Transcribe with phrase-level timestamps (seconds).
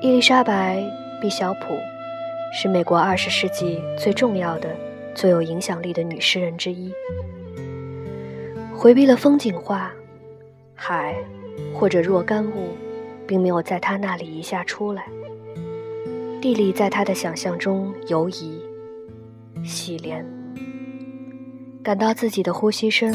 [0.00, 0.78] 伊丽莎白·
[1.20, 1.76] 毕晓普
[2.52, 4.72] 是美国二十世纪最重要的、
[5.12, 6.92] 最有影响力的女诗人之一。
[8.72, 9.90] 回避了风景画，
[10.72, 11.16] 海
[11.74, 12.76] 或者若干物，
[13.26, 15.04] 并没有在她那里一下出来。
[16.40, 18.62] 地理在她的想象中游移、
[19.64, 20.24] 洗莲，
[21.82, 23.12] 感到自己的呼吸声。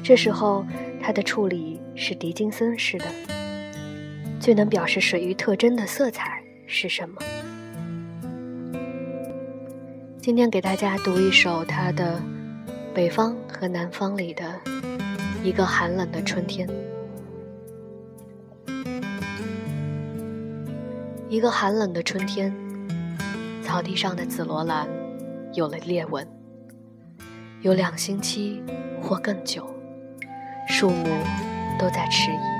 [0.00, 0.64] 这时候，
[1.02, 3.06] 她的处理是狄金森式的。
[4.44, 7.16] 最能表示水域特征的色彩是什么？
[10.20, 12.20] 今天给大家读一首他的
[12.94, 14.60] 《北方和南方》里的
[15.42, 16.68] 一个寒冷的春天。
[21.30, 22.54] 一个寒冷的春天，
[23.62, 24.86] 草地上的紫罗兰
[25.54, 26.28] 有了裂纹，
[27.62, 28.62] 有两星期
[29.00, 29.66] 或更久，
[30.68, 31.06] 树木
[31.80, 32.53] 都在迟疑。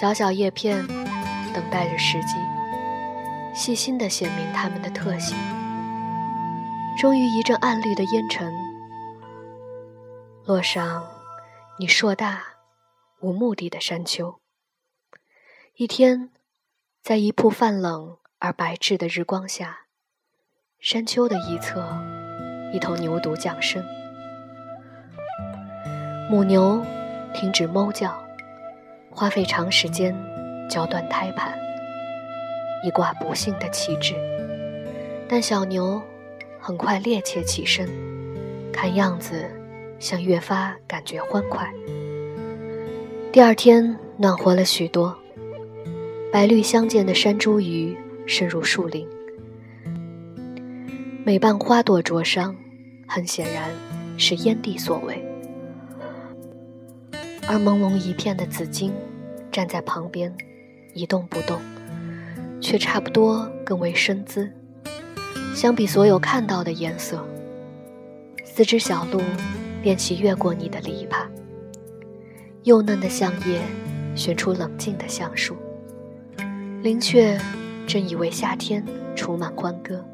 [0.00, 0.86] 小小叶片，
[1.52, 2.36] 等待着时机，
[3.52, 5.36] 细心地显明它们的特性。
[6.96, 8.54] 终于，一阵暗绿的烟尘
[10.46, 11.04] 落上
[11.80, 12.44] 你硕大
[13.18, 14.38] 无目的的山丘。
[15.74, 16.30] 一天，
[17.02, 19.78] 在一铺泛冷而白炽的日光下，
[20.78, 21.84] 山丘的一侧，
[22.72, 23.84] 一头牛犊降生，
[26.30, 26.86] 母牛
[27.34, 28.27] 停止哞叫。
[29.10, 30.14] 花费长时间
[30.68, 31.58] 绞断胎盘，
[32.84, 34.14] 一挂不幸的旗帜。
[35.28, 36.00] 但小牛
[36.58, 37.88] 很快趔趄起身，
[38.72, 39.44] 看样子
[39.98, 41.68] 像越发感觉欢快。
[43.32, 45.16] 第二天暖和了许多，
[46.32, 49.06] 白绿相间的山茱萸深入树林，
[51.24, 52.56] 每瓣花朵灼伤，
[53.06, 53.70] 很显然
[54.16, 55.22] 是烟蒂所为。
[57.50, 58.92] 而朦胧一片的紫荆，
[59.50, 60.30] 站在旁边，
[60.92, 61.58] 一动不动，
[62.60, 64.52] 却差不多更为身姿。
[65.54, 67.26] 相比所有看到的颜色，
[68.44, 69.22] 四只小鹿
[69.82, 71.26] 练习越过你的篱笆。
[72.64, 73.62] 幼嫩的橡叶
[74.14, 75.56] 悬出冷静的橡树，
[76.82, 77.40] 林雀
[77.86, 78.84] 正以为夏天
[79.16, 80.04] 充满欢歌。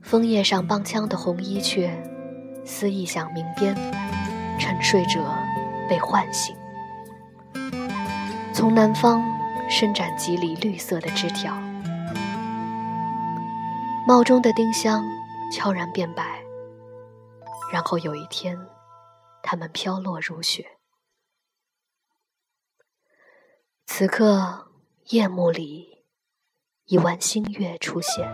[0.00, 1.94] 枫叶上帮腔的红衣雀，
[2.64, 3.76] 思意响鸣边，
[4.58, 5.20] 沉睡者。
[5.88, 6.56] 被唤醒，
[8.52, 9.22] 从南方
[9.68, 11.54] 伸展几里绿色的枝条，
[14.06, 15.04] 帽中的丁香
[15.52, 16.42] 悄然变白，
[17.72, 18.58] 然后有一天，
[19.42, 20.66] 它们飘落如雪。
[23.86, 24.68] 此刻，
[25.10, 26.04] 夜幕里
[26.86, 28.28] 一弯新月出现，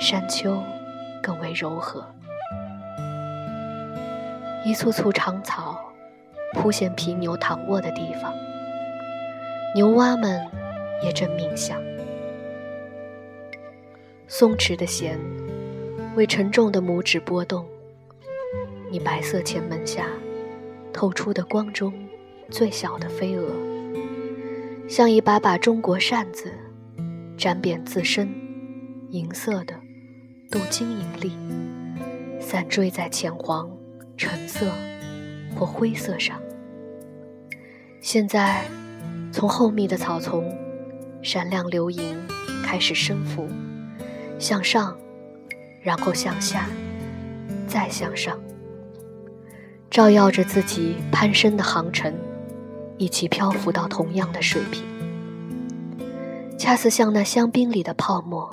[0.00, 0.62] 山丘
[1.22, 2.14] 更为柔和，
[4.64, 5.91] 一簇簇长草。
[6.52, 8.32] 铺现皮牛躺卧的地方，
[9.74, 10.46] 牛蛙们
[11.02, 11.80] 也正冥想。
[14.28, 15.18] 松弛的弦
[16.14, 17.66] 为沉重的拇指拨动，
[18.90, 20.06] 你白色前门下
[20.92, 21.92] 透出的光中
[22.48, 23.50] 最小的飞蛾，
[24.88, 26.52] 像一把把中国扇子，
[27.36, 28.32] 沾遍自身
[29.10, 29.74] 银色的
[30.50, 31.32] 镀金银粒，
[32.40, 33.70] 散坠在浅黄、
[34.16, 34.70] 橙色。
[35.54, 36.41] 或灰色上。
[38.02, 38.64] 现在，
[39.30, 40.52] 从厚密的草丛，
[41.22, 42.20] 闪亮流萤
[42.64, 43.48] 开始升浮，
[44.40, 44.96] 向上，
[45.80, 46.66] 然后向下，
[47.68, 48.36] 再向上，
[49.88, 52.12] 照耀着自己攀升的航程，
[52.98, 54.82] 一起漂浮到同样的水平，
[56.58, 58.52] 恰似像那香槟里的泡沫。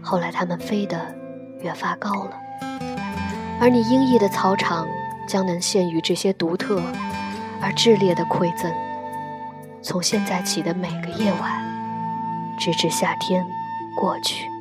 [0.00, 1.12] 后来，它们飞得
[1.58, 2.38] 越发高了，
[3.60, 4.86] 而你阴翳的草场。
[5.28, 6.82] 将能献于这些独特
[7.62, 8.70] 而炽烈的馈赠，
[9.80, 11.64] 从现在起的每个夜晚，
[12.58, 13.46] 直至夏天
[13.94, 14.51] 过去。